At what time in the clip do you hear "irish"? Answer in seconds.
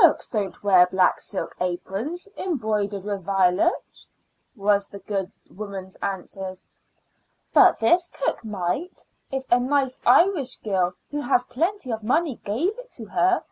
10.06-10.56